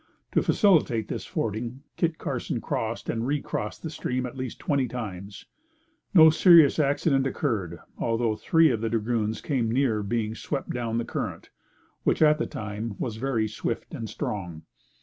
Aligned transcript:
To 0.31 0.41
facilitate 0.41 1.09
this 1.09 1.27
fording, 1.27 1.83
Kit 1.95 2.17
Carson 2.17 2.59
crossed 2.59 3.07
and 3.07 3.23
recrossed 3.27 3.83
the 3.83 3.91
stream 3.91 4.25
at 4.25 4.35
least 4.35 4.57
twenty 4.57 4.87
times. 4.87 5.45
No 6.11 6.31
serious 6.31 6.79
accident 6.79 7.27
occurred, 7.27 7.77
although 7.99 8.35
three 8.35 8.71
of 8.71 8.81
the 8.81 8.89
dragoons 8.89 9.41
came 9.41 9.69
near 9.69 10.01
being 10.01 10.33
swept 10.33 10.71
down 10.71 10.97
the 10.97 11.05
current, 11.05 11.51
which, 12.01 12.23
at 12.23 12.39
the 12.39 12.47
time, 12.47 12.95
was 12.97 13.17
very 13.17 13.47
swift 13.47 13.93
and 13.93 14.09
strong. 14.09 14.63